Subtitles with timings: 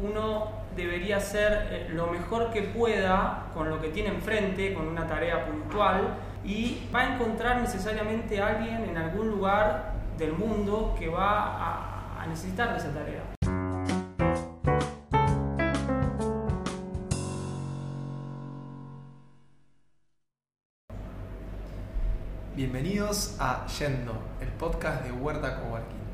[0.00, 5.06] uno debería hacer eh, lo mejor que pueda con lo que tiene enfrente, con una
[5.06, 6.14] tarea puntual,
[6.44, 12.22] y va a encontrar necesariamente a alguien en algún lugar del mundo que va a,
[12.22, 13.22] a necesitar de esa tarea.
[22.54, 26.07] Bienvenidos a Yendo, el podcast de Huerta Coworking.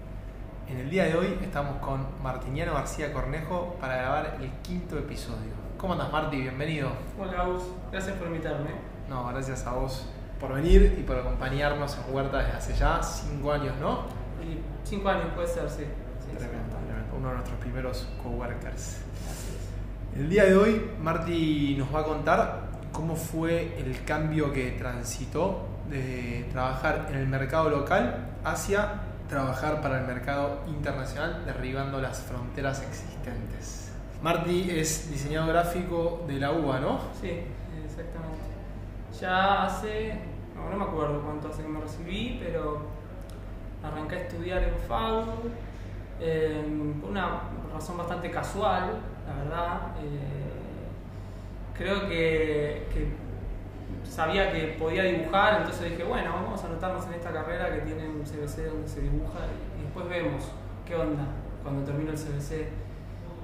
[0.66, 5.52] En el día de hoy estamos con Martiniano García Cornejo para grabar el quinto episodio.
[5.76, 6.40] ¿Cómo andas, Marti?
[6.40, 6.88] Bienvenido.
[7.20, 7.64] Hola, Gus.
[7.92, 8.70] Gracias por invitarme.
[9.08, 10.08] No, gracias a vos
[10.40, 14.04] por venir y por acompañarnos en Huerta desde hace ya cinco años, ¿no?
[14.42, 14.58] Y
[14.88, 15.84] cinco años puede ser, sí.
[16.20, 17.14] Sí, Tremendo, tremendo.
[17.18, 19.02] Uno de nuestros primeros coworkers.
[20.16, 25.66] El día de hoy, Marti nos va a contar cómo fue el cambio que transitó
[25.90, 32.80] de trabajar en el mercado local hacia trabajar para el mercado internacional, derribando las fronteras
[32.82, 33.90] existentes.
[34.22, 37.00] Marti es diseñador gráfico de la UBA, ¿no?
[37.20, 37.42] Sí,
[37.84, 38.38] exactamente.
[39.20, 40.20] Ya hace,
[40.54, 42.82] no, me acuerdo cuánto hace que me recibí, pero
[43.82, 47.40] arranqué a estudiar en FAU por una
[47.74, 49.80] razón bastante casual, la verdad.
[50.00, 50.54] Eh,
[51.76, 52.86] creo que
[54.04, 58.08] sabía que podía dibujar, entonces dije, bueno, vamos a anotarnos en esta carrera que tiene
[58.08, 59.40] un CBC donde se dibuja
[59.78, 60.44] y después vemos
[60.86, 61.24] qué onda
[61.62, 62.68] cuando termino el CBC.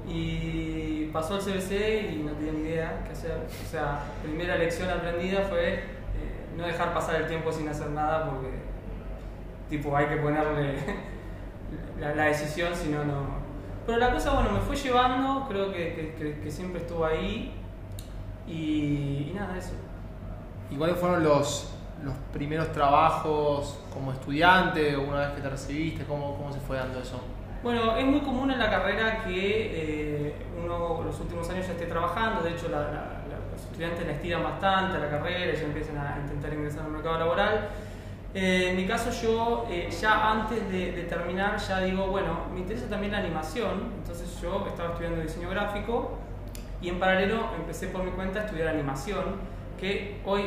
[0.08, 3.32] Y pasó el CBC y no tenía ni idea qué hacer.
[3.32, 5.82] O sea, primera lección aprendida fue eh,
[6.56, 8.48] no dejar pasar el tiempo sin hacer nada porque,
[9.68, 10.78] tipo, hay que ponerle
[12.00, 13.40] la, la decisión, si no, no.
[13.86, 17.52] Pero la cosa, bueno, me fue llevando, creo que, que- siempre estuvo ahí
[18.48, 19.72] y nada, eso.
[20.70, 21.72] ¿Y cuáles fueron los,
[22.04, 26.04] los primeros trabajos como estudiante, una vez que te recibiste?
[26.04, 27.20] ¿Cómo, cómo se fue dando eso?
[27.62, 31.86] Bueno, es muy común en la carrera que eh, uno los últimos años ya esté
[31.86, 32.86] trabajando, de hecho la- la-
[33.28, 36.92] la- los estudiantes la estiran bastante a la carrera ya empiezan a intentar ingresar al
[36.92, 37.68] mercado laboral.
[38.32, 42.60] Eh, en mi caso yo eh, ya antes de, de terminar ya digo, bueno, me
[42.60, 46.12] interesa también la animación, entonces yo estaba estudiando diseño gráfico
[46.80, 49.24] y en paralelo empecé por mi cuenta a estudiar animación,
[49.80, 50.42] que hoy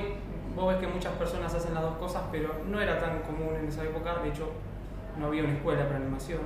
[0.55, 3.67] vos ves que muchas personas hacen las dos cosas, pero no era tan común en
[3.67, 4.51] esa época, de hecho
[5.19, 6.41] no había una escuela para animación.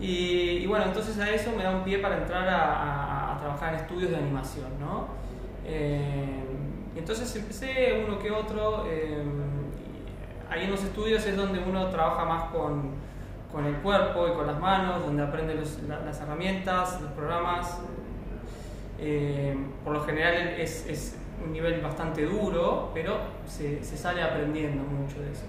[0.00, 3.38] Y, y bueno, entonces a eso me da un pie para entrar a, a- a
[3.38, 5.06] trabajar en estudios de animación, ¿no?
[5.66, 6.42] Eh,
[6.96, 9.22] entonces empecé uno que otro, eh,
[10.50, 12.90] ahí en los estudios es donde uno trabaja más con,
[13.52, 17.78] con el cuerpo y con las manos, donde aprende los- la- las herramientas, los programas.
[18.98, 23.16] Eh, por lo general es, es un nivel bastante duro, pero
[23.46, 25.44] se, sale aprendiendo mucho de eso.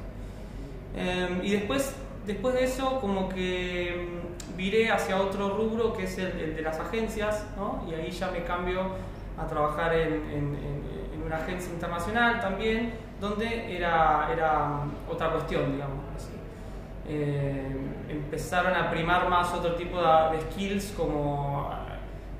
[0.96, 1.96] Eh, y después,
[2.26, 4.08] después de eso, como que
[4.54, 7.84] mm, viré hacia otro rubro que es el, de las agencias, ¿no?
[7.90, 8.82] y ahí ya me cambio
[9.38, 10.76] a trabajar en, en-
[11.26, 16.30] una agencia internacional también, donde era, era mm, otra cuestión, digamos así.
[17.08, 17.76] Eh,
[18.10, 21.72] empezaron a primar más otro tipo de, de skills como,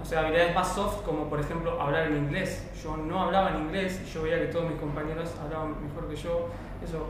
[0.06, 2.64] o sea, habilidades más soft, como por ejemplo hablar en inglés.
[2.84, 6.16] Yo no hablaba en inglés y yo veía que todos mis compañeros hablaban mejor que
[6.16, 6.50] yo.
[6.84, 7.08] Eso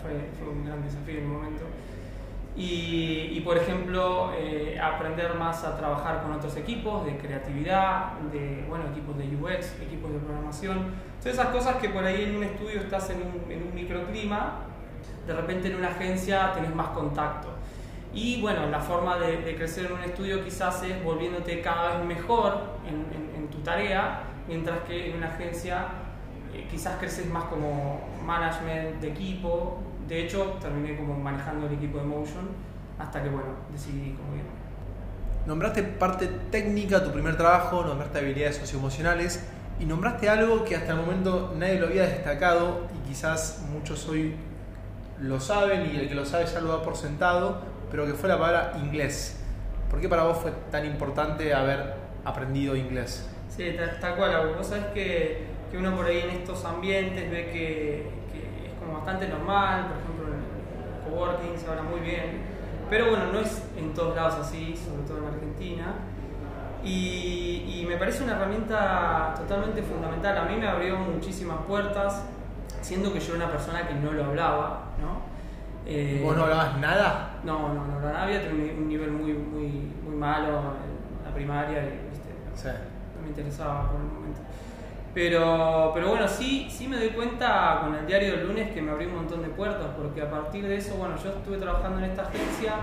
[0.00, 0.12] fue,
[0.48, 1.64] un gran desafío en el momento.
[2.56, 8.64] Y, y, por ejemplo, eh, aprender más a trabajar con otros equipos de creatividad, de
[8.68, 10.92] bueno, equipos de UX, equipos de programación.
[11.18, 14.60] Todas esas cosas que por ahí en un estudio estás en un, en un microclima,
[15.26, 17.55] de repente en una agencia tenés más contacto.
[18.16, 22.06] Y bueno, la forma de, de crecer en un estudio quizás es volviéndote cada vez
[22.06, 25.86] mejor en, en- en tu tarea, mientras que en una agencia
[26.54, 29.82] eh, quizás creces más como management de equipo.
[30.08, 32.48] De hecho, terminé como manejando el equipo de Motion
[32.98, 34.48] hasta que, bueno, decidí como irme.
[35.46, 39.44] Nombraste parte técnica, tu primer trabajo, nombraste habilidades socioemocionales
[39.78, 44.34] y nombraste algo que hasta el momento nadie lo había destacado y quizás muchos hoy
[45.20, 47.60] lo saben y el que lo sabe ya lo da por sentado,
[47.96, 49.40] pero que fue la palabra inglés.
[49.88, 51.94] ¿Por qué para vos fue tan importante haber
[52.26, 53.26] aprendido inglés?
[53.48, 54.52] Sí, tal, tal cual.
[54.54, 58.98] Vos sabés que, que uno por ahí en estos ambientes ve que, que es como
[58.98, 62.42] bastante normal, por ejemplo en el coworking se habla muy bien,
[62.90, 65.94] pero bueno, no es en todos lados así, sobre todo en Argentina.
[66.84, 70.36] Y, y me parece una herramienta totalmente fundamental.
[70.36, 72.24] A mí me abrió muchísimas puertas,
[72.82, 75.15] siendo que yo era una persona que no lo hablaba, ¿no?
[75.86, 77.40] Eh, ¿Vos no hablabas nada?
[77.44, 81.78] No, no, no, la había tenido un nivel muy, muy, muy malo en la primaria
[81.78, 82.30] y, ¿viste?
[82.54, 82.68] Sí.
[83.14, 84.40] no me interesaba por el momento.
[85.14, 88.90] Pero, pero bueno, sí, sí me doy cuenta con el diario del lunes que me
[88.90, 92.10] abrió un montón de puertas, porque a partir de eso, bueno, yo estuve trabajando en
[92.10, 92.74] esta agencia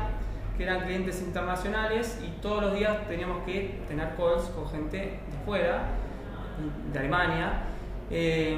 [0.57, 5.45] que eran clientes internacionales y todos los días teníamos que tener calls con gente de
[5.45, 5.89] fuera,
[6.91, 7.63] de Alemania.
[8.09, 8.55] Eh,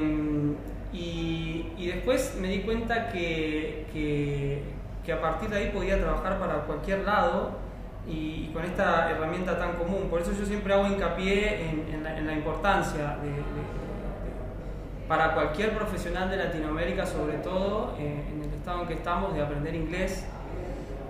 [2.06, 3.84] después me di cuenta que,
[5.04, 7.58] que, a partir de ahí podía trabajar para cualquier lado
[8.06, 10.06] y, con esta herramienta tan común.
[10.08, 13.42] Por eso yo siempre hago hincapié en, la, importancia de,
[15.08, 19.42] para cualquier profesional de Latinoamérica, sobre todo eh, en el estado en que estamos, de
[19.42, 20.24] aprender inglés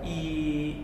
[0.03, 0.83] y,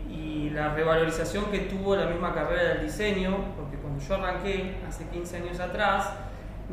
[0.53, 5.37] la revalorización que tuvo la misma carrera del diseño, porque cuando yo arranqué hace 15
[5.37, 6.11] años atrás,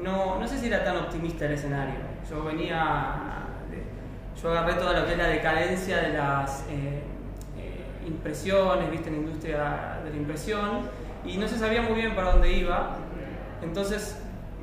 [0.03, 1.97] no, no sé si era tan optimista el escenario.
[2.29, 3.47] Yo venía,
[4.41, 7.03] yo agarré toda lo que es la decadencia de las eh,
[7.59, 10.81] eh, impresiones, viste, en la industria de la impresión,
[11.25, 12.97] y no se sabía muy bien para dónde iba.
[13.63, 14.17] Entonces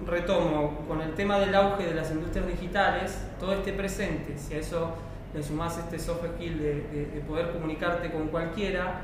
[0.05, 4.59] retomo con el tema del auge de las industrias digitales, todo este presente, si a
[4.59, 4.95] eso
[5.33, 9.01] le sumás este soft skill de, poder comunicarte con cualquiera,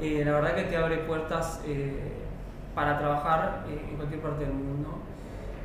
[0.00, 1.60] eh, la verdad que te abre puertas
[2.74, 5.09] para trabajar en cualquier parte del mundo.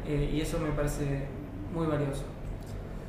[0.07, 1.25] Eh, y eso me parece
[1.73, 2.23] muy valioso.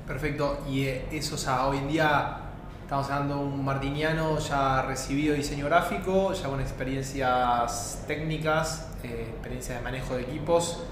[0.06, 2.38] Perfecto, y eh, eso, o sea, hoy en día
[2.82, 9.76] estamos hablando de un martiniano ya recibido diseño gráfico, ya con experiencias técnicas, eh, experiencia
[9.76, 10.84] de manejo de equipos,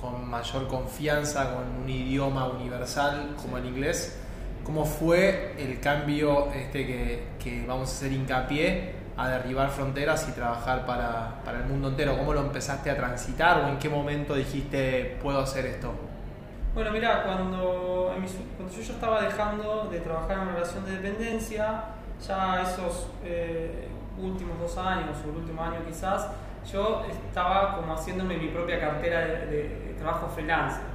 [0.00, 4.18] con mayor confianza, con un idioma universal como el inglés.
[4.64, 10.32] ¿Cómo fue el cambio este que, que vamos a hacer hincapié a derribar fronteras y
[10.32, 12.16] trabajar para, para, el mundo entero?
[12.16, 15.92] ¿Cómo lo empezaste a transitar o en qué momento dijiste puedo hacer esto?
[16.74, 18.14] Bueno, mira, cuando,
[18.56, 21.84] cuando yo ya estaba dejando de trabajar en relación de dependencia,
[22.26, 23.88] ya esos eh,
[24.18, 26.28] últimos dos años o el último año quizás,
[26.70, 30.91] yo estaba como haciéndome mi propia cartera de, de trabajo freelance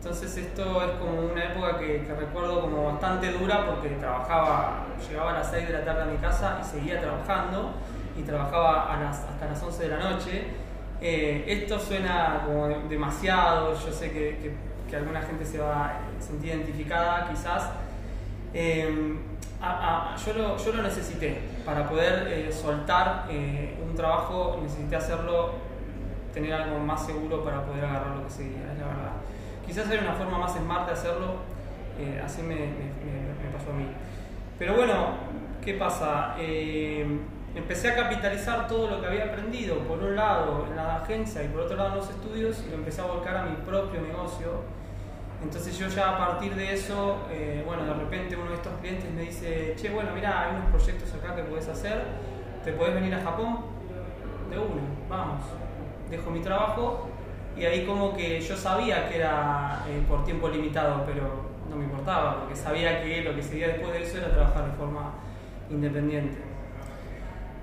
[0.00, 5.34] entonces esto es como una época que, recuerdo como bastante dura porque trabajaba, llegaba a
[5.40, 7.74] las 6 de la tarde a mi casa y seguía trabajando
[8.16, 10.44] y trabajaba hasta las 11 de la noche.
[11.02, 17.28] Eh, esto suena como demasiado, yo sé que, alguna gente se va a sentir identificada
[17.28, 17.68] quizás.
[18.54, 19.18] Eh,
[20.24, 25.56] yo, lo, yo, lo, necesité para poder eh, soltar un trabajo, necesité hacerlo,
[26.32, 29.20] tener algo más seguro para poder agarrar lo que seguía, es la verdad.
[29.66, 31.36] Quizás hay una forma más smart de hacerlo,
[31.98, 32.56] eh, así me,
[33.52, 33.86] pasó a mí.
[34.58, 35.14] Pero bueno,
[35.64, 36.34] ¿qué pasa?
[36.38, 37.06] Eh,
[37.54, 41.48] empecé a capitalizar todo lo que había aprendido, por un lado en la agencia y
[41.48, 44.62] por otro lado en los estudios, y lo empecé a volcar a mi propio negocio.
[45.42, 49.10] Entonces yo ya a partir de eso, eh, bueno, de repente uno de estos clientes
[49.12, 52.02] me dice, che, bueno, mira, hay unos proyectos acá que puedes hacer,
[52.62, 53.60] te puedes venir a Japón,
[54.50, 55.42] de uno, vamos.
[56.10, 57.09] Dejo mi trabajo
[57.60, 61.84] y ahí como que yo sabía que era eh, por tiempo limitado, pero no me
[61.84, 65.12] importaba, porque sabía que lo que seguía después de eso era trabajar de forma
[65.68, 66.38] independiente.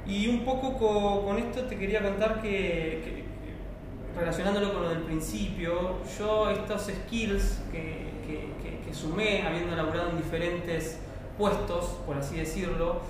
[0.06, 0.78] Y un poco
[1.26, 3.26] con, esto te quería contar que,
[4.16, 8.08] relacionándolo con lo del principio, yo estos skills que,
[8.86, 11.00] que sumé, habiendo elaborado en diferentes
[11.38, 13.02] puestos, por así decirlo,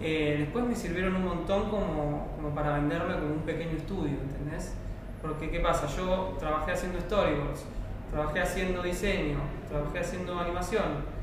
[0.00, 4.74] eh, después me sirvieron un montón como, como para venderme como un pequeño estudio, ¿entendés?
[5.26, 5.86] Porque, ¿qué pasa?
[5.88, 7.64] Yo trabajé haciendo storyboards,
[8.12, 9.38] trabajé haciendo diseño,
[9.68, 11.16] trabajé haciendo animación.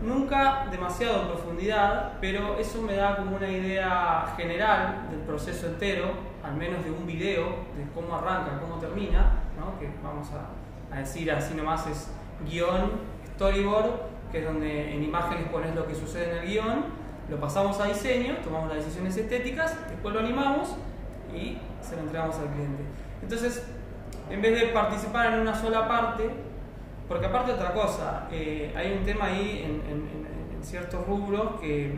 [0.00, 6.10] Nunca demasiado en profundidad, pero eso me da como una idea general del proceso entero,
[6.42, 7.44] al menos de un video,
[7.76, 9.38] de cómo arranca, cómo termina,
[9.78, 12.10] que vamos a, a decir así nomás es
[12.50, 12.90] guion,
[13.34, 13.90] storyboard,
[14.32, 16.84] que es donde en imágenes pones lo que sucede en el guion,
[17.30, 20.74] lo pasamos a diseño, tomamos las decisiones estéticas, después lo animamos
[21.32, 22.82] y se lo entregamos al cliente.
[23.22, 23.64] Entonces,
[24.30, 26.30] en vez de participar en una sola parte,
[27.08, 30.02] porque aparte otra cosa, eh, hay un tema ahí en,
[30.62, 31.92] ciertos rubros que,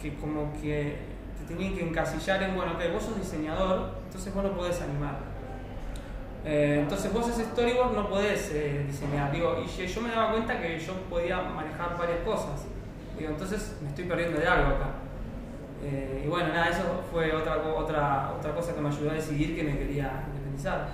[0.00, 0.98] que, como que
[1.38, 5.16] te tienen que encasillar en, bueno, ok, vos sos diseñador, entonces vos no podés animar.
[6.44, 9.32] Eh, entonces vos ese storyboard no podés eh, diseñar.
[9.32, 12.66] Digo, y yo me daba cuenta que yo podía manejar varias cosas.
[13.18, 14.90] Digo, entonces me estoy perdiendo de algo acá.
[15.84, 19.54] Eh, y bueno, nada, eso fue otra, otra, otra cosa que me ayudó a decidir
[19.54, 20.88] que me quería independizar.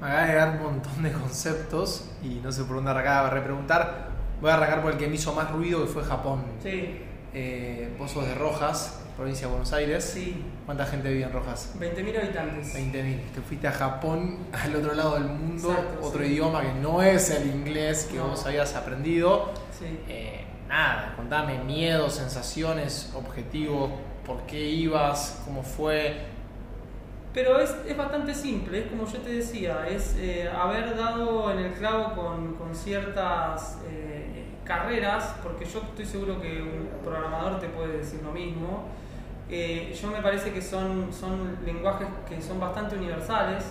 [0.00, 3.30] Me acaba de llegar un montón de conceptos y no sé por dónde arrancar a
[3.30, 4.08] repreguntar.
[4.40, 6.42] Voy a arrancar por el que me hizo más ruido, que fue Japón.
[6.62, 7.02] Sí.
[7.32, 10.04] Eh, vos sos de Rojas, provincia de Buenos Aires.
[10.04, 10.44] Sí.
[10.66, 11.74] ¿Cuánta gente vive en Rojas?
[11.78, 12.74] 20.000 habitantes.
[12.74, 13.20] 20.000.
[13.34, 17.46] Te fuiste a Japón, al otro lado del mundo, otro idioma que no es el
[17.46, 19.52] inglés que vos habías aprendido.
[19.78, 20.00] Sí.
[20.08, 20.44] Eh,
[20.74, 23.90] nada, contame miedos, sensaciones, objetivos,
[24.26, 26.16] por qué ibas, cómo fue.
[27.32, 31.58] Pero es, es bastante simple, es como yo te decía, es eh, haber dado en
[31.58, 37.68] el clavo con, con ciertas, eh, carreras, porque yo estoy seguro que un programador te
[37.68, 38.84] puede decir lo mismo,
[39.50, 43.64] eh, yo me parece que son, son lenguajes que son bastante universales,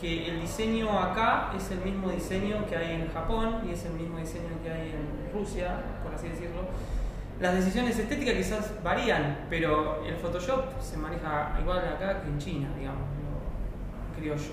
[0.00, 3.92] que el diseño acá es el mismo diseño que hay en Japón y es el
[3.92, 5.76] mismo diseño que hay en Rusia,
[6.10, 6.62] por así decirlo.
[7.40, 12.68] Las decisiones estéticas quizás varían, pero el Photoshop se maneja igual acá que en China,
[12.76, 13.02] digamos,
[14.18, 14.52] creo yo.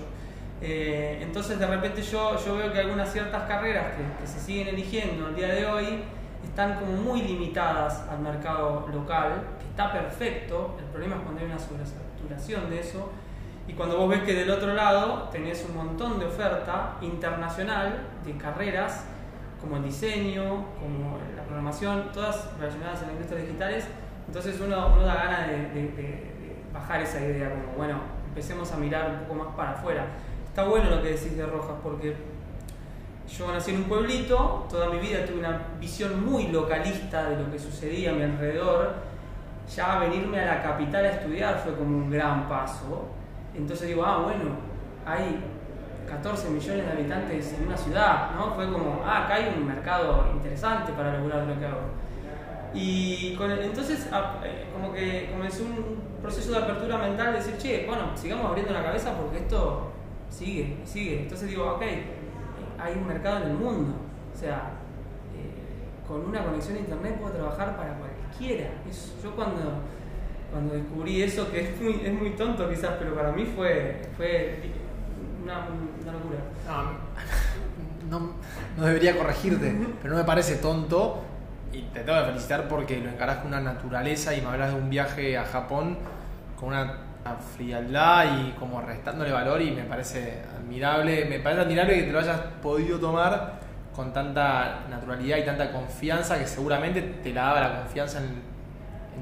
[0.60, 4.68] Eh, entonces de repente yo, yo veo que algunas ciertas carreras que, que se siguen
[4.68, 6.02] eligiendo al día de hoy
[6.42, 11.46] están como muy limitadas al mercado local, que está perfecto, el problema es cuando hay
[11.46, 13.10] una sobresaturación de eso,
[13.68, 18.36] y cuando vos ves que del otro lado tenés un montón de oferta internacional de
[18.38, 19.04] carreras
[19.60, 23.84] como el diseño, como la programación, todas relacionadas a las industrias digitales,
[24.26, 26.38] entonces uno, da ganas de, de,
[26.72, 30.06] bajar esa idea, como bueno, empecemos a mirar un poco más para afuera.
[30.46, 32.14] Está bueno lo que decís de Rojas, porque
[33.28, 37.50] yo nací en un pueblito, toda mi vida tuve una visión muy localista de lo
[37.50, 38.94] que sucedía a mi alrededor.
[39.74, 43.06] Ya venirme a la capital a estudiar fue como un gran paso.
[43.54, 44.56] Entonces digo, ah, bueno,
[45.04, 45.42] hay
[46.08, 48.54] 14 millones de habitantes en una ciudad, ¿no?
[48.54, 51.80] Fue como, ah, acá hay un mercado interesante para lograr lo que hago.
[52.74, 54.06] Y con entonces
[54.44, 58.72] eh, como que comenzó un proceso de apertura mental de decir, che, bueno, sigamos abriendo
[58.72, 59.90] la cabeza porque esto
[60.28, 61.22] sigue, sigue.
[61.22, 61.82] Entonces digo, ok,
[62.78, 63.94] hay un mercado en el mundo.
[64.34, 64.72] O sea,
[65.34, 68.70] eh, con una conexión a internet puedo trabajar para cualquiera.
[69.22, 69.80] yo cuando,
[70.52, 74.60] cuando descubrí eso, que es muy, es muy tonto quizás, pero para mí fue, fue
[75.42, 75.66] una,
[76.12, 76.38] locura.
[78.08, 78.32] No,
[78.78, 81.22] no, debería corregirte, pero no me parece tonto.
[81.74, 84.80] Y te tengo que felicitar porque lo encarás con una naturaleza y me hablas de
[84.80, 85.98] un viaje a Japón
[86.58, 87.08] con una
[87.56, 92.20] frialdad y como restándole valor y me parece admirable, me parece admirable que te lo
[92.20, 93.58] hayas podido tomar
[93.94, 98.58] con tanta naturalidad y tanta confianza que seguramente te la daba la confianza en,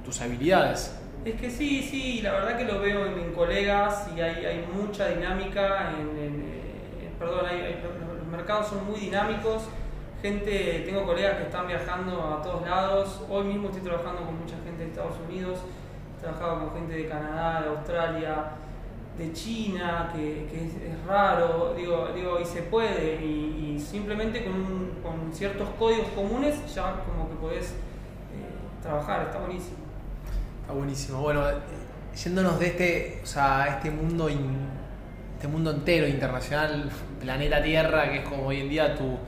[0.04, 0.94] tus habilidades.
[1.24, 5.08] Es que sí, sí, la verdad que lo veo en, colegas y hay, hay, mucha
[5.08, 6.55] dinámica, en,
[7.18, 7.46] perdón,
[8.18, 9.64] los mercados son muy dinámicos,
[10.22, 14.56] gente, tengo colegas que están viajando a todos lados, hoy mismo estoy trabajando con mucha
[14.64, 15.60] gente de Estados Unidos,
[16.20, 18.44] trabajaba con gente de Canadá, de Australia,
[19.18, 25.68] de China, que, es, raro, digo, digo, y se puede, y, simplemente con, con, ciertos
[25.78, 27.74] códigos comunes ya como que podés eh,
[28.82, 29.76] trabajar, está buenísimo.
[30.62, 31.20] Está buenísimo.
[31.20, 31.42] Bueno,
[32.24, 34.28] yéndonos de este, o sea, este mundo,
[35.36, 36.88] este mundo entero, internacional,
[37.20, 39.18] planeta Tierra, que es como hoy en día tu,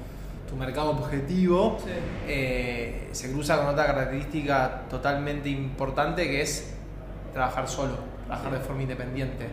[0.48, 1.76] tu mercado objetivo,
[2.26, 6.74] eh, se cruza con otra característica totalmente importante que es
[7.34, 7.96] trabajar solo,
[8.26, 9.48] trabajar de forma independiente.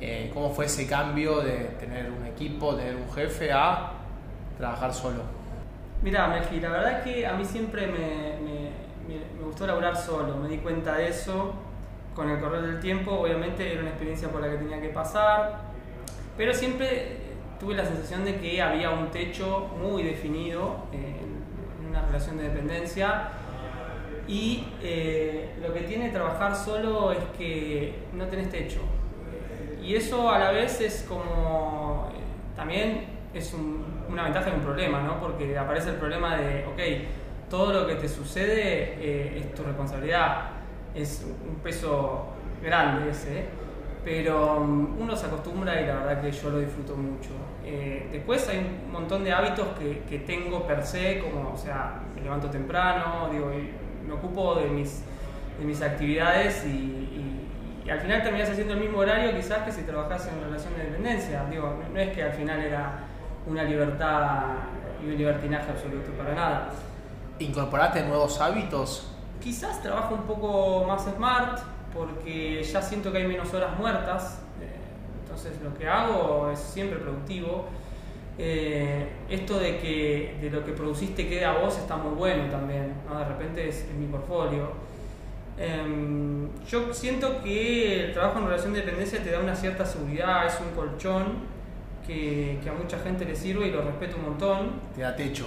[0.00, 3.94] Eh, ¿Cómo fue ese cambio de tener un equipo, tener un jefe a
[4.56, 5.22] trabajar solo?
[6.00, 10.48] Mira, Melqui, la verdad es que a mí siempre me, me, gustó laburar solo, me
[10.48, 11.54] di cuenta de eso
[12.14, 15.67] con el correr del tiempo, obviamente era una experiencia por la que tenía que pasar,
[16.38, 17.18] pero siempre
[17.60, 23.30] tuve la sensación de que había un techo muy definido en una relación de dependencia
[24.28, 28.80] y eh, lo que tiene trabajar solo es que no tenés techo.
[29.82, 32.10] Y eso a la vez es como.
[32.14, 32.20] Eh,
[32.54, 33.54] también es
[34.08, 35.18] una ventaja y un problema, ¿no?
[35.18, 40.50] Porque aparece el problema de, ok, todo lo que te sucede eh, es tu responsabilidad.
[40.94, 42.26] Es un peso
[42.62, 43.46] grande ese,
[44.04, 47.30] pero mm, uno se acostumbra y la verdad que yo lo disfruto mucho.
[48.12, 52.22] después hay un montón de hábitos que, que, tengo per se, como, o sea, me
[52.22, 53.50] levanto temprano, digo,
[54.08, 55.02] me ocupo de mis,
[55.58, 56.94] de mis actividades y,
[57.90, 61.46] al final terminás haciendo el mismo horario quizás que si trabajas en relación de dependencia.
[61.48, 62.98] Digo, no es que al final era
[63.46, 64.42] una libertad
[65.02, 66.68] y un libertinaje absoluto, para nada.
[67.38, 69.10] ¿Incorporaste nuevos hábitos?
[69.42, 71.60] Quizás trabajo un poco más smart
[71.94, 74.66] porque ya siento que hay menos horas muertas, eh,
[75.22, 77.66] entonces lo que hago es siempre productivo.
[78.40, 82.94] Eh, esto de que de lo que produciste quede a vos está muy bueno también,
[83.12, 84.70] de repente es, mi portfolio.
[85.58, 90.46] Em, yo siento que el trabajo en relación de dependencia te da una cierta seguridad,
[90.46, 91.58] es un colchón
[92.06, 94.70] que, a mucha gente le sirve y lo respeto un montón.
[94.94, 95.46] Te da techo.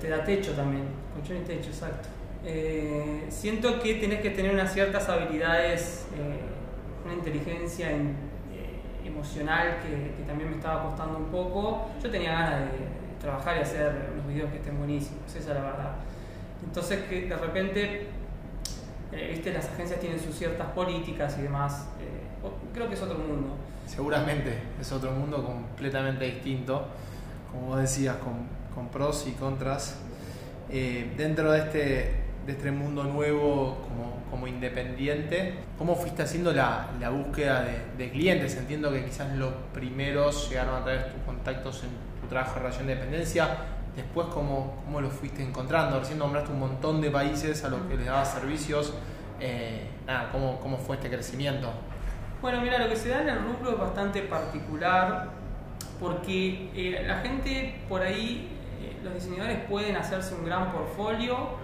[0.00, 2.08] Te da techo también, colchón y techo, exacto.
[2.46, 8.24] Eh, siento que tenés que tener unas ciertas habilidades, eh, una inteligencia en
[9.06, 12.78] emocional que, también me estaba costando un poco, yo tenía ganas de
[13.20, 15.92] trabajar y hacer unos videos que estén buenísimos, esa es la verdad.
[16.64, 18.06] Entonces que de repente,
[19.12, 23.18] eh, viste, las agencias tienen sus ciertas políticas y demás, eh, creo que es otro
[23.18, 23.54] mundo.
[23.86, 26.86] Seguramente es otro mundo completamente distinto,
[27.50, 29.96] como vos decías, con, pros y contras.
[30.68, 36.88] Eh, dentro de este, de este mundo nuevo como, como independiente, ¿cómo fuiste haciendo la,
[37.00, 38.56] la búsqueda de, clientes?
[38.56, 42.60] Entiendo que quizás los primeros llegaron a través de tus contactos en tu trabajo de
[42.60, 43.48] relación de dependencia.
[43.96, 45.98] Después, ¿cómo, ¿cómo lo fuiste encontrando?
[45.98, 48.92] Recién nombraste un montón de países a los que les dabas servicios.
[49.40, 51.70] Eh, nada, ¿cómo, ¿Cómo fue este crecimiento?
[52.42, 55.30] Bueno, mira, lo que se da en el rubro es bastante particular
[55.98, 58.48] porque eh, la gente por ahí,
[58.82, 61.63] eh, los diseñadores pueden hacerse un gran portfolio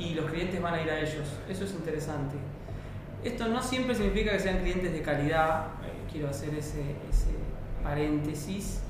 [0.00, 1.28] y los clientes van a ir a ellos.
[1.48, 2.36] Eso es interesante.
[3.22, 6.82] Esto no siempre significa que sean clientes de calidad, eh, quiero hacer ese,
[7.82, 8.80] paréntesis.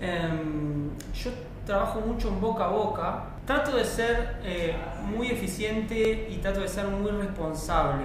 [0.00, 1.30] Em, yo
[1.66, 6.68] trabajo mucho en boca a boca, trato de ser eh, muy eficiente y trato de
[6.68, 8.04] ser muy responsable.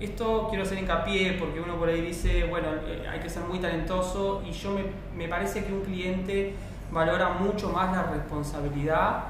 [0.00, 3.60] Esto quiero hacer hincapié porque uno por ahí dice, bueno, eh, hay que ser muy
[3.60, 4.84] talentoso y yo me,
[5.16, 6.54] me, parece que un cliente
[6.90, 9.24] valora mucho más la responsabilidad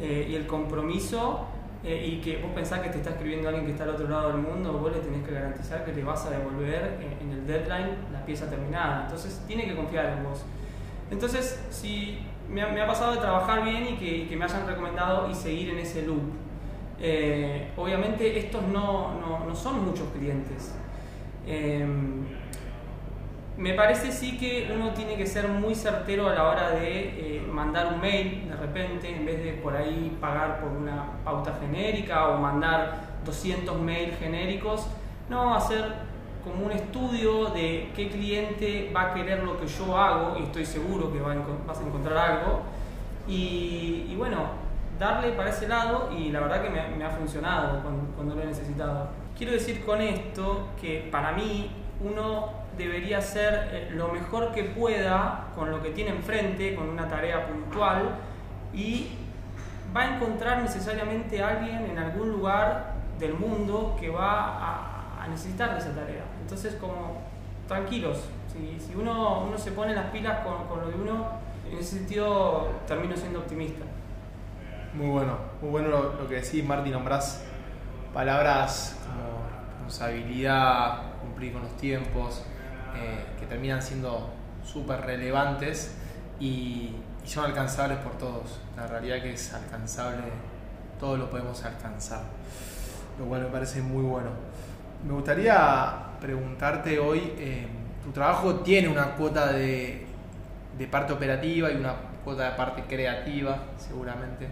[0.00, 1.46] y el compromiso
[1.84, 4.28] eh, y que vos pensás que te está escribiendo alguien que está al otro lado
[4.28, 7.46] del mundo, vos le tenés que garantizar que te vas a devolver en, en el
[7.46, 9.02] deadline la pieza terminada.
[9.04, 10.44] Entonces tiene que confiar en vos.
[11.10, 15.70] Entonces, si me ha, pasado de trabajar bien y que, me hayan recomendado y seguir
[15.70, 16.22] en ese loop.
[17.00, 20.74] Eh, obviamente estos no, no, no, son muchos clientes.
[23.74, 27.42] Me parece sí que uno tiene que ser muy certero a la hora de eh,
[27.50, 32.28] mandar un mail de repente, en vez de por ahí pagar por una pauta genérica
[32.28, 34.86] o mandar 200 mails genéricos,
[35.28, 35.92] no hacer
[36.44, 40.64] como un estudio de qué cliente va a querer lo que yo hago y estoy
[40.64, 42.60] seguro que va a vas a encontrar algo
[43.26, 44.50] y, y, bueno,
[45.00, 48.42] darle para ese lado y la verdad que me, me ha funcionado cuando, cuando, lo
[48.42, 49.08] he necesitado.
[49.36, 55.48] Quiero decir con esto que para mí uno debería hacer eh, lo mejor que pueda
[55.54, 58.16] con lo que tiene enfrente, con una tarea puntual
[58.72, 59.08] y
[59.96, 65.72] va a encontrar necesariamente alguien en algún lugar del mundo que va a, a necesitar
[65.72, 66.24] de esa tarea.
[66.42, 67.22] Entonces, como
[67.68, 68.18] tranquilos,
[68.52, 71.26] si, uno, uno, se pone las pilas con, lo de uno,
[71.70, 73.84] en ese sentido termino siendo optimista.
[74.94, 77.44] Muy bueno, muy bueno lo, lo que decís, Martín, nombrás
[78.12, 79.40] palabras como
[79.72, 82.44] responsabilidad, cumplir con los tiempos,
[82.96, 84.30] eh, que terminan siendo
[84.64, 85.94] súper relevantes
[86.40, 88.60] y, y, son alcanzables por todos.
[88.76, 90.24] La realidad que es alcanzable,
[90.98, 92.22] todo lo podemos alcanzar.
[93.18, 94.30] Lo cual me parece muy bueno.
[95.06, 97.66] Me gustaría preguntarte hoy, eh,
[98.02, 100.06] tu trabajo tiene una cuota de,
[100.90, 104.48] parte operativa y una cuota de parte creativa, seguramente.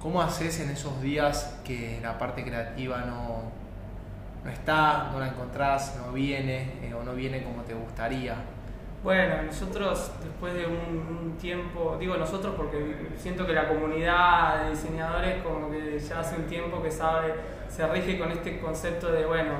[0.00, 3.42] ¿Cómo haces en esos días que la parte creativa no,
[4.44, 8.36] no está, no la encontrás, no viene eh, o no viene como te gustaría?
[9.02, 15.42] Bueno, nosotros después de un, tiempo, digo nosotros porque siento que la comunidad de diseñadores
[15.42, 17.34] como que ya hace un tiempo que sabe,
[17.68, 19.54] se rige con este concepto de, bueno,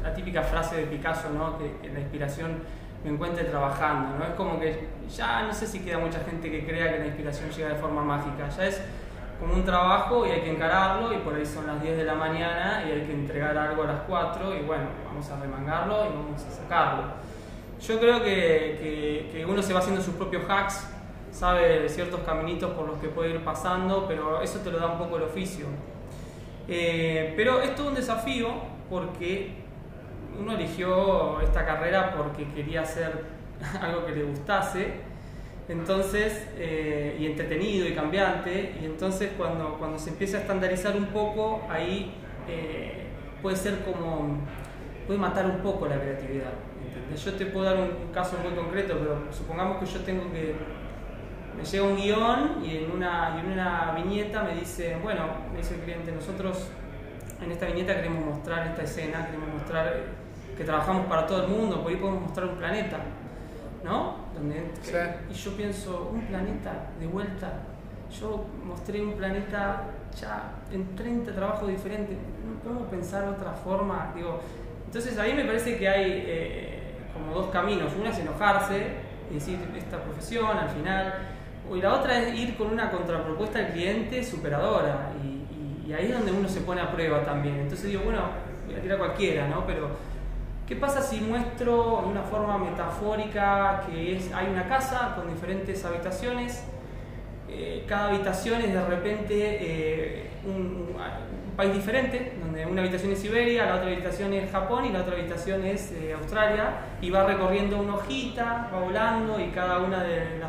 [0.00, 1.58] la típica frase de Picasso, ¿no?
[1.58, 2.62] que, que la inspiración
[3.02, 4.24] me encuentre trabajando, ¿no?
[4.24, 7.50] Es como que ya no sé si queda mucha gente que crea que la inspiración
[7.50, 8.80] llega de forma mágica, ya es
[9.38, 12.14] como un trabajo y hay que encararlo y por ahí son las 10 de la
[12.14, 16.08] mañana y hay que entregar algo a las 4 y bueno, vamos a remangarlo y
[16.14, 17.02] vamos a sacarlo.
[17.80, 20.88] Yo creo que, que, uno se va haciendo sus propios hacks,
[21.30, 24.98] sabe ciertos caminitos por los que puede ir pasando, pero eso te lo da un
[24.98, 25.66] poco el oficio.
[26.66, 28.54] Eh, pero es todo un desafío
[28.88, 29.64] porque
[30.40, 33.24] uno eligió esta carrera porque quería hacer
[33.82, 35.13] algo que le gustase
[35.68, 41.06] entonces, eh, y entretenido y cambiante, y entonces cuando, cuando se empieza a estandarizar un
[41.06, 42.12] poco, ahí
[42.48, 43.06] eh,
[43.40, 44.38] puede ser como,
[45.06, 46.52] puede matar un poco la creatividad.
[46.86, 47.24] ¿entendés?
[47.24, 50.54] Yo te puedo dar un, caso muy concreto, pero supongamos que yo tengo que,
[51.56, 55.58] me llega un guion y en una, y en una viñeta me dice, bueno, me
[55.58, 56.68] dice el cliente, nosotros
[57.42, 59.94] en esta viñeta queremos mostrar esta escena, queremos mostrar
[60.56, 62.98] que trabajamos para todo el mundo, por ahí podemos mostrar un planeta
[63.84, 64.23] ¿no?
[64.82, 64.92] Sí.
[65.30, 67.52] Y yo pienso, un planeta de vuelta.
[68.20, 69.84] Yo mostré un planeta
[70.20, 72.16] ya en 30 trabajos diferentes.
[72.16, 74.12] No podemos pensar otra forma.
[74.14, 74.40] Digo,
[74.86, 77.92] entonces ahí me parece que hay eh, como dos caminos.
[77.98, 78.86] Una es enojarse
[79.30, 81.14] y decir esta profesión al final.
[81.72, 85.12] Y la otra es ir con una contrapropuesta al cliente superadora.
[85.22, 87.60] Y, y, y ahí es donde uno se pone a prueba también.
[87.60, 88.20] Entonces digo, bueno,
[88.66, 89.66] voy a tirar cualquiera, ¿no?
[89.66, 89.88] Pero
[90.66, 95.84] ¿Qué pasa si muestro de una forma metafórica que es, hay una casa con diferentes
[95.84, 96.64] habitaciones?
[97.50, 100.94] Eh, cada habitación es de repente eh, un,
[101.54, 105.14] país diferente, donde una habitación es Siberia, la otra habitación es Japón y la otra
[105.14, 110.40] habitación es eh, Australia, y va recorriendo una hojita, va volando y cada una de,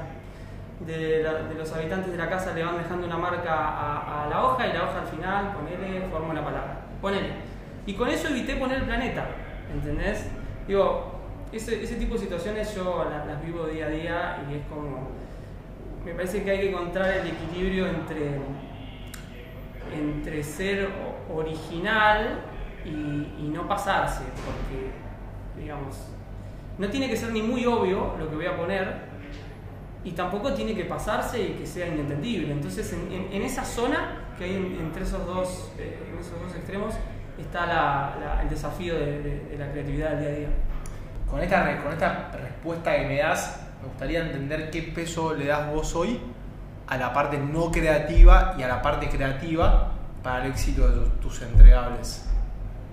[1.55, 4.83] los habitantes de la casa le van dejando una marca a, la hoja y la
[4.85, 6.79] hoja al final, ponele, forma una palabra.
[7.01, 7.33] Ponele.
[7.85, 9.27] Y con eso evité poner el planeta,
[9.73, 10.27] ¿entendés?
[10.67, 11.15] Digo,
[11.51, 15.09] ese, ese tipo de situaciones yo las, vivo día a día y es como.
[16.03, 18.39] Me parece que hay que encontrar el equilibrio entre,
[19.91, 20.87] entre ser
[21.33, 22.41] original
[22.85, 24.91] y, no pasarse, porque,
[25.59, 25.95] digamos,
[26.77, 29.15] no tiene que ser ni muy obvio lo que voy a poner
[30.03, 32.51] y tampoco tiene que pasarse y que sea inentendible.
[32.51, 36.93] Entonces, en, esa zona que hay entre esos dos, eh, en esos dos extremos
[37.37, 40.47] está el desafío de, la creatividad del día a día.
[41.29, 45.71] Con esta, con esta respuesta que me das, me gustaría entender qué peso le das
[45.71, 46.19] vos hoy
[46.87, 49.91] a la parte no creativa y a la parte creativa
[50.23, 52.25] para el éxito de tus entregables.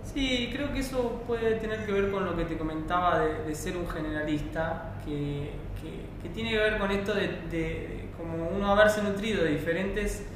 [0.04, 3.76] Sí, creo que eso puede tener que ver con lo que te comentaba de, ser
[3.76, 5.52] un generalista, que,
[6.34, 10.26] tiene que ver con esto de, como uno haberse nutrido de diferentes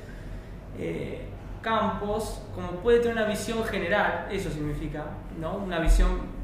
[0.79, 1.27] eh,
[1.63, 5.05] campos, como puede tener una visión general, eso significa,
[5.41, 5.57] ¿no?
[5.57, 6.37] Una visión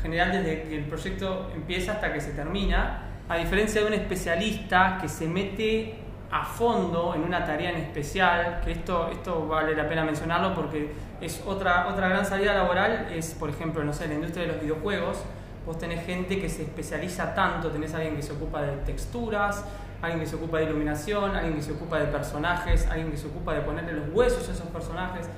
[0.00, 4.98] general desde que el proyecto empieza hasta que se termina, a diferencia de un especialista
[5.00, 5.98] que se mete
[6.30, 10.92] a fondo en una tarea en especial, que esto, esto vale la pena mencionarlo porque
[11.20, 14.62] es otra, otra gran salida laboral, es por ejemplo, no sé, la industria de los
[14.62, 15.18] videojuegos,
[15.66, 19.64] vos tenés gente que se especializa tanto, tenés alguien que se ocupa de texturas,
[20.02, 23.26] alguien que se ocupa de iluminación, alguien que se ocupa de personajes, alguien que se
[23.26, 25.28] ocupa de ponerle los huesos a esos personajes,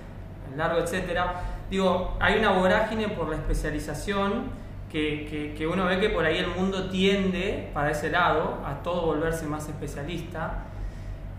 [0.56, 1.40] largo, etcétera.
[1.70, 4.50] Digo, hay una vorágine por la especialización
[4.90, 8.82] que, que, que, uno ve que por ahí el mundo tiende para ese lado a
[8.82, 10.66] todo volverse más especialista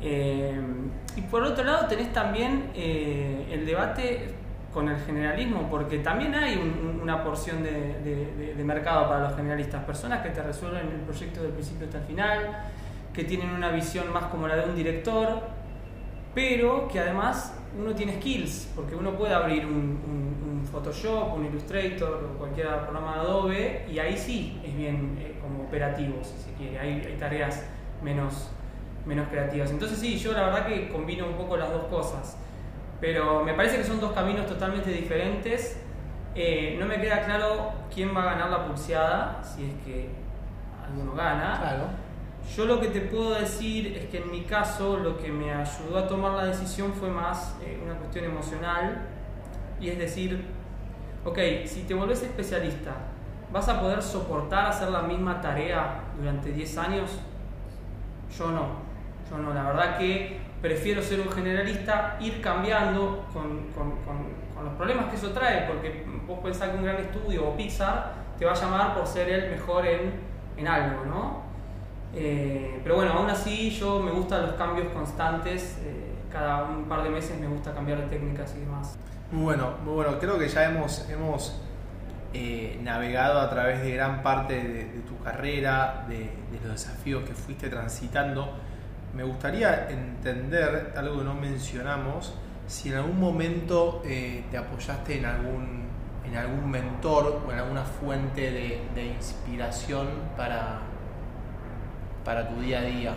[0.06, 0.60] eh,
[1.16, 4.34] y por otro lado tenés también eh, el debate
[4.74, 6.58] con el generalismo, porque también hay
[7.02, 11.86] una porción de, mercado para los generalistas, personas que te resuelven el proyecto del principio
[11.86, 12.40] hasta el final,
[13.14, 15.42] que tienen una visión más como la de un director,
[16.34, 20.24] pero que además uno tiene skills, porque uno puede abrir un,
[20.72, 25.66] Photoshop, un Illustrator o cualquier programa de Adobe y ahí sí es bien eh, como
[25.66, 27.64] operativo, si se quiere, hay tareas
[28.02, 28.50] menos
[29.06, 29.72] menos creativas.
[29.72, 32.38] Entonces sí, yo la verdad que combino un poco las dos cosas,
[33.00, 35.80] pero me parece que son dos caminos totalmente diferentes.
[36.36, 40.10] Eh, no me queda claro quién va a ganar la pulseada, si es que
[40.84, 41.58] alguno gana.
[41.60, 42.03] Claro.
[42.56, 45.98] Yo lo que te puedo decir es que en mi caso lo que me ayudó
[45.98, 49.08] a tomar la decisión fue más eh, una cuestión emocional
[49.80, 50.46] y es decir,
[51.26, 52.92] ok, si te volvés especialista,
[53.52, 57.20] ¿vas a poder soportar hacer la misma tarea durante 10 años?
[58.38, 58.84] Yo no.
[59.30, 64.74] Yo no, la verdad que prefiero ser un generalista, ir cambiando con, con, con, los
[64.76, 68.54] problemas que eso trae, porque vos pensás que un gran estudio o Pixar te va
[68.54, 70.14] a llamar por ser el mejor en,
[70.56, 71.43] en algo, ¿no?
[72.16, 77.04] Eh, pero bueno, aún así yo me gustan los cambios constantes, eh, cada un par
[77.04, 78.98] de meses me gusta cambiar de técnicas y demás.
[79.32, 81.60] Muy bueno, muy bueno, creo que ya hemos, hemos
[82.34, 87.24] eh, navegado a través de gran parte de, de tu carrera, de, de los desafíos
[87.24, 88.54] que fuiste transitando
[89.14, 92.34] me gustaría entender algo que no mencionamos,
[92.68, 95.84] si en algún momento eh, te apoyaste en algún,
[96.26, 98.52] en algún mentor o en alguna fuente
[98.96, 100.82] de, inspiración para,
[102.24, 103.14] para tu día a día.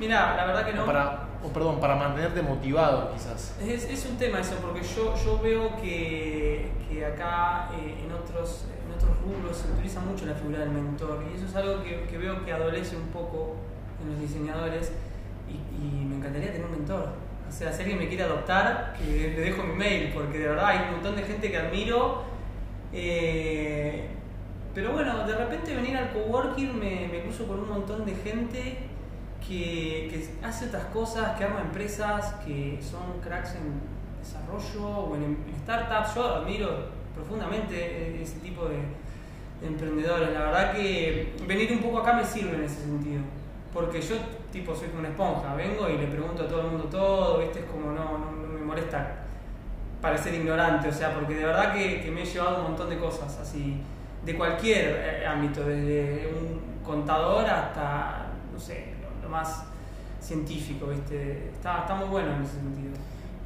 [0.00, 0.84] Mira, la verdad que no.
[0.84, 3.56] O para, perdón, para mantenerte motivado quizás.
[3.60, 8.66] Es, es, un tema eso, porque yo, yo veo que, que acá eh, en, otros,
[8.86, 12.04] en otros rubros se utiliza mucho la figura del mentor y eso es algo que,
[12.04, 13.56] que veo que adolece un poco
[14.02, 14.92] en los diseñadores
[15.48, 17.08] y, me encantaría tener un mentor.
[17.48, 20.66] O sea, si alguien me quiere adoptar, que le dejo mi mail, porque de verdad
[20.66, 22.24] hay un montón de gente que admiro.
[22.92, 24.08] Eh,
[24.74, 28.78] pero bueno, de repente venir al coworking me, me cruzo con un montón de gente
[29.46, 33.80] que, que, hace otras cosas, que arma empresas, que son cracks en
[34.20, 36.14] desarrollo o en, startups.
[36.14, 38.76] Yo admiro profundamente ese tipo de,
[39.60, 40.32] de emprendedores.
[40.32, 43.22] La verdad que venir un poco acá me sirve en ese sentido.
[43.72, 44.16] Porque yo
[44.52, 47.60] tipo soy como una esponja, vengo y le pregunto a todo el mundo todo, ¿viste?
[47.60, 49.24] Es como no, no, me molesta
[50.00, 53.38] parecer ignorante, o sea, porque de verdad que, me he llevado un montón de cosas,
[53.40, 53.80] así,
[54.24, 59.64] de cualquier eh, ámbito, desde un contador hasta, no sé, lo, más
[60.20, 61.50] científico, ¿viste?
[61.50, 62.94] Está, está, muy bueno en ese sentido.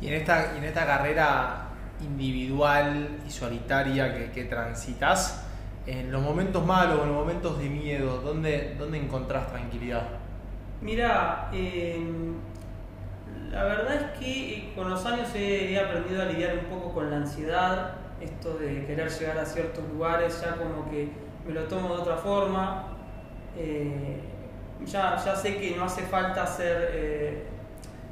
[0.00, 1.68] Y en esta, en esta carrera
[2.00, 5.44] individual y solitaria que, que transitas,
[5.86, 10.04] en los momentos malos, en los momentos de miedo, ¿dónde, dónde encontrás tranquilidad?
[10.80, 12.34] Mira, em,
[13.50, 17.10] la verdad es que eh, con los años he, aprendido a lidiar un poco con
[17.10, 21.08] la ansiedad, esto de querer llegar a ciertos lugares, ya como que
[21.46, 22.88] me lo tomo de otra forma.
[23.56, 24.20] Eh,
[24.86, 26.90] ya, ya sé que no hace falta ser...
[26.92, 27.42] Eh,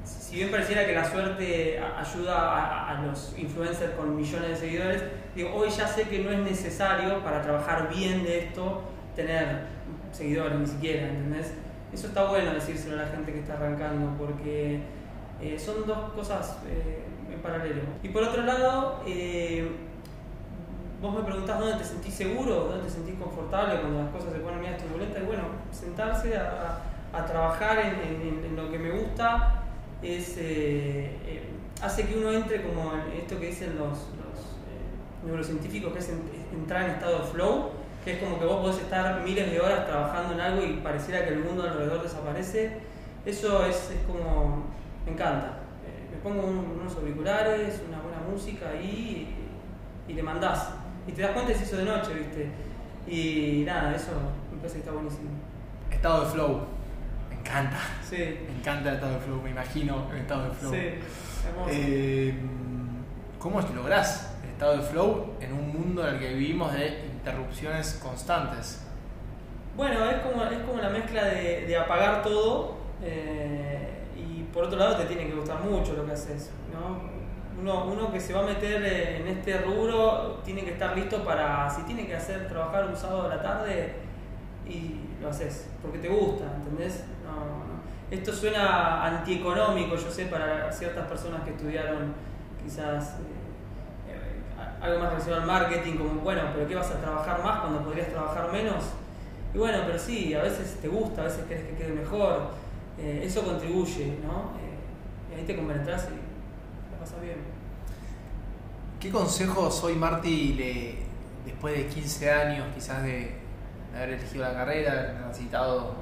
[0.04, 5.02] si bien pareciera que la suerte ayuda a, los influencers con millones de seguidores,
[5.34, 8.82] digo, hoy ya sé que no es necesario para trabajar bien de esto
[9.14, 9.66] tener
[10.12, 11.52] seguidores ni siquiera, ¿entendés?
[11.92, 14.80] Eso está bueno decírselo a la gente que está arrancando porque
[15.40, 17.82] eh, son dos cosas eh, en paralelo.
[18.02, 19.02] Y por otro lado,
[21.00, 24.38] vos me preguntás dónde te sentís seguro, dónde te sentís confortable cuando las cosas se
[24.40, 25.22] ponen medio turbulentas.
[25.22, 26.82] Y bueno, sentarse a,
[27.26, 29.62] trabajar en, lo que me gusta
[30.02, 30.38] es,
[31.82, 36.10] hace que uno entre como en esto que dicen los, los neurocientíficos, que es
[36.52, 39.86] entrar en estado de flow que es como que vos podés estar miles de horas
[39.86, 42.78] trabajando en algo y pareciera que el mundo alrededor desaparece,
[43.26, 44.64] eso es, como,
[45.04, 45.58] me encanta.
[45.86, 49.28] Eh, me pongo unos auriculares, una buena música ahí
[50.08, 50.70] y, le mandás.
[51.10, 52.48] Y te das cuenta que se hizo de noche, ¿viste?
[53.08, 54.12] Y nada, eso
[54.52, 55.30] me parece que está buenísimo.
[55.90, 56.60] Estado de flow.
[57.28, 57.78] Me encanta.
[58.08, 58.16] Sí.
[58.16, 60.72] Me encanta el estado de flow, me imagino el estado de flow.
[60.72, 60.78] Sí,
[61.48, 61.70] hermoso.
[61.72, 62.34] Eh,
[63.40, 67.98] ¿Cómo lográs el estado de flow en un mundo en el que vivimos de interrupciones
[68.02, 68.82] constantes.
[69.76, 74.96] Bueno, es como, es como la mezcla de, apagar todo eh, y por otro lado
[74.96, 76.50] te tiene que gustar mucho lo que haces.
[76.72, 77.09] ¿no?
[77.60, 81.68] Uno, uno, que se va a meter en este rubro tiene que estar listo para,
[81.68, 83.94] si tiene que hacer trabajar un sábado a la tarde,
[84.66, 87.04] y lo haces, porque te gusta, ¿entendés?
[88.10, 92.12] Esto suena antieconómico, yo sé, para ciertas personas que estudiaron
[92.62, 93.16] quizás...
[94.08, 94.40] Eh,
[94.82, 98.08] algo más relacionado al marketing, como, bueno, pero ¿qué vas a trabajar más cuando podrías
[98.08, 98.84] trabajar menos?
[99.54, 102.50] Y bueno, pero sí, a veces te gusta, a veces querés que quede mejor,
[102.98, 104.52] eh, eso contribuye, ¿no?
[104.58, 106.19] Eh, ahí te compenetras y
[107.00, 107.38] la pasas bien.
[108.98, 110.98] ¿Qué consejos hoy Marty le,
[111.46, 113.38] después de 15 años quizás de,
[113.94, 115.94] haber elegido la carrera, haber transitado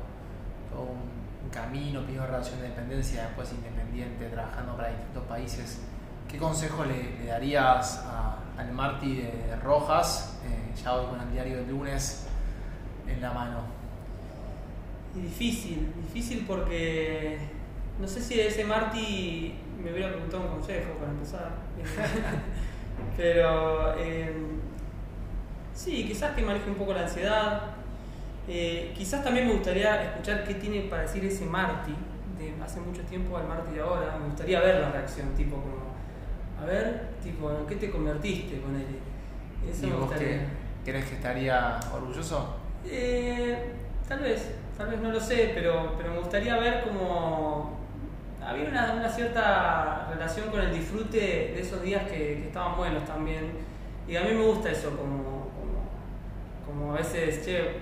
[0.71, 1.19] todo un,
[1.53, 5.79] camino, primero relación de dependencia, después independiente, trabajando para distintos países,
[6.29, 11.57] ¿qué consejo le darías a, al Marty de Rojas, eh, ya hoy con el diario
[11.57, 12.27] del lunes
[13.07, 13.79] en la mano?
[15.15, 17.39] difícil, difícil porque
[17.99, 21.51] no sé si ese Marty me hubiera preguntado un consejo para empezar.
[23.17, 24.33] Pero eh,
[25.75, 27.63] sí, quizás que maneje un poco la ansiedad.
[28.49, 31.95] Eh, quizás también me gustaría escuchar qué tiene para decir ese Marty
[32.39, 34.17] de hace mucho tiempo al Marty de ahora.
[34.19, 35.89] Me gustaría ver la reacción, tipo como
[36.61, 38.99] a ver, tipo, ¿en qué te convertiste con él?
[39.71, 40.11] Eso ¿Y vos
[40.85, 42.57] crees que estaría orgulloso?
[42.85, 43.57] Eh,
[44.09, 47.79] tal vez, tal vez no lo sé, pero, pero me gustaría ver cómo
[48.49, 53.53] había una, cierta relación con el disfrute de esos días que, estaban buenos también.
[54.09, 55.51] Y a mí me gusta eso, como,
[56.65, 57.77] como, a veces, che,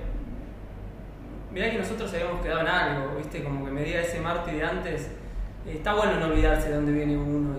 [1.53, 3.45] mirá que nosotros habíamos quedado en algo, ¿viste?
[3.45, 5.09] Como que me diga ese Marte de antes.
[5.65, 7.57] está bueno no olvidarse de dónde viene uno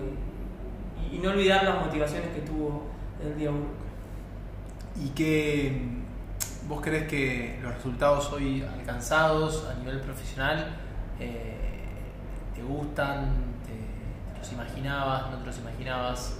[1.10, 2.82] y, no olvidar las motivaciones que tuvo
[3.24, 3.58] el día 1.
[5.02, 5.80] ¿Y qué
[6.68, 10.76] vos crees que los resultados hoy alcanzados a nivel profesional
[11.18, 11.77] eh,
[12.58, 13.30] te gustan?
[13.66, 15.30] Te, los imaginabas?
[15.30, 16.38] ¿No te los imaginabas?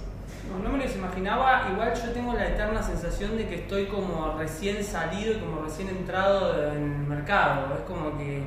[0.63, 1.69] No, me los imaginaba.
[1.71, 5.89] Igual yo tengo la eterna sensación de que estoy como recién salido y como recién
[5.89, 7.75] entrado en el mercado.
[7.75, 8.43] Es como que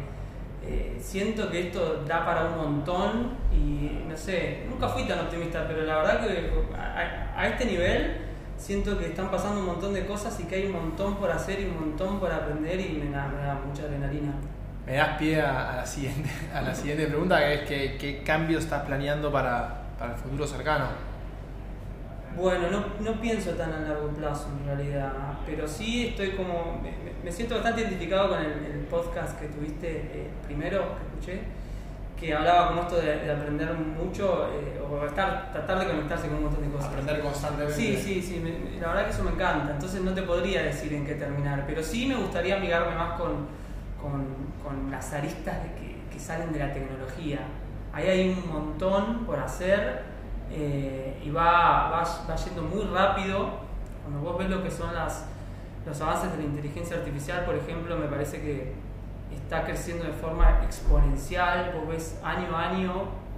[0.65, 5.67] eh, siento que esto da para un montón y no sé, nunca fui tan optimista,
[5.67, 8.19] pero la verdad que a, este nivel
[8.57, 11.61] siento que están pasando un montón de cosas y que hay un montón por hacer
[11.61, 14.35] y un montón por aprender y me da mucha adrenalina.
[14.87, 18.65] Me das pie a, la, siguiente, a la siguiente pregunta, que es que, qué cambios
[18.65, 20.87] estás planeando para, para el futuro cercano.
[22.37, 25.13] Bueno, no, no, pienso tan a largo plazo en realidad,
[25.45, 26.81] pero sí estoy como,
[27.23, 31.43] me, siento bastante identificado con el, podcast que tuviste eh, primero, que escuché,
[32.19, 36.43] que hablaba con esto de, aprender mucho eh, o estar, tratar de conectarse con un
[36.45, 36.89] montón de cosas.
[36.89, 37.75] Aprender constantemente.
[37.75, 41.07] Sí, sí, sí, la verdad que eso me encanta, entonces no te podría decir en
[41.07, 43.47] qué terminar, pero sí me gustaría amigarme más con,
[44.03, 47.41] con, las aristas que, salen de la tecnología.
[47.93, 50.03] Ahí hay un montón por hacer
[50.51, 53.61] eh, y va, va, va, yendo muy rápido.
[54.03, 55.27] Cuando vos ves lo que son las,
[55.85, 58.73] los avances de la inteligencia artificial, por ejemplo, me parece que
[59.35, 61.73] está creciendo de forma exponencial.
[61.75, 62.93] Vos ves año a año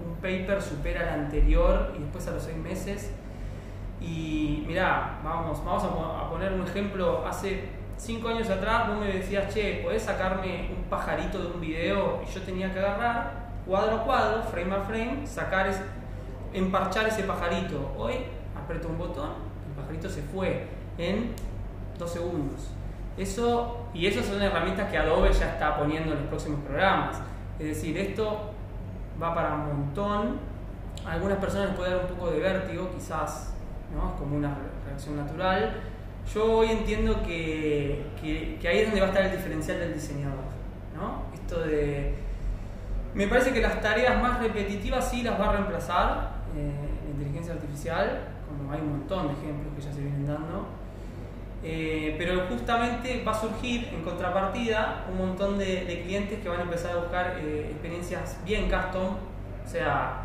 [0.04, 3.12] un paper supera al anterior y después a los seis meses.
[4.00, 7.26] Y mirá, vamos, vamos a, poner un ejemplo.
[7.26, 12.22] Hace cinco años atrás vos me decías, che, ¿podés sacarme un pajarito de un video?
[12.26, 15.82] Y yo tenía que agarrar cuadro a cuadro, frame a frame, sacar ese
[16.54, 17.92] emparchar ese pajarito.
[17.98, 18.14] Hoy
[18.56, 19.30] aprieto un botón,
[19.68, 21.34] el pajarito se fue en
[21.98, 22.70] dos segundos.
[23.18, 27.20] Eso, y esas son herramientas que Adobe ya está poniendo en los próximos programas.
[27.58, 28.50] Es decir, esto
[29.22, 30.38] va para un montón.
[31.06, 33.54] A algunas personas les puede dar un poco de vértigo, quizás,
[33.94, 34.16] ¿no?
[34.16, 35.80] Como una reacción natural.
[36.32, 40.44] Yo hoy entiendo que, que, ahí es donde va a estar el diferencial del diseñador.
[40.96, 41.22] ¿no?
[41.34, 42.14] Esto de.
[43.14, 46.72] Me parece que las tareas más repetitivas sí las va a reemplazar eh,
[47.04, 50.84] la inteligencia artificial, como hay un montón de ejemplos que ya se vienen dando
[51.66, 56.62] eh, pero justamente va a surgir en contrapartida un montón de, clientes que van a
[56.64, 59.16] empezar a buscar eh, experiencias bien custom.
[59.64, 60.23] O sea,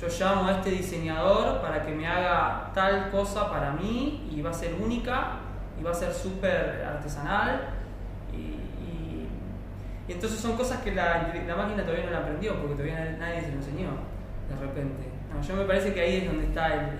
[0.00, 4.50] yo llamo a este diseñador para que me haga tal cosa para mí y va
[4.50, 5.32] a ser única
[5.78, 7.68] y va a ser súper artesanal.
[8.32, 9.28] Y,
[10.10, 13.54] entonces son cosas que la, máquina todavía no la aprendió porque todavía nadie se lo
[13.54, 13.90] enseñó
[14.48, 15.04] de repente.
[15.46, 16.98] yo me parece que ahí es donde está el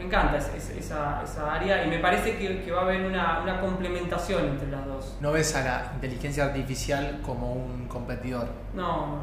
[0.00, 4.70] me encanta esa, esa, área y me parece que, va a haber una, complementación entre
[4.70, 5.18] las dos.
[5.20, 8.48] ¿No ves a la inteligencia artificial como un competidor?
[8.72, 9.18] No,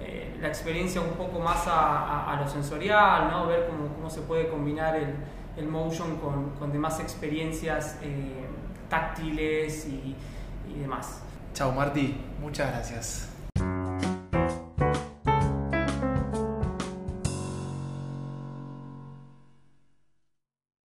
[0.01, 3.47] eh, la experiencia un poco más a, lo sensorial, ¿no?
[3.47, 5.15] ver cómo, cómo, se puede combinar el,
[5.57, 8.47] el motion con, con, demás experiencias eh,
[8.89, 10.15] táctiles y,
[10.69, 11.23] y demás.
[11.55, 13.36] Chao Marti, muchas gracias.